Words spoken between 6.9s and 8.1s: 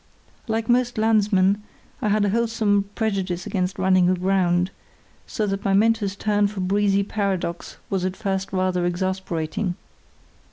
paradox was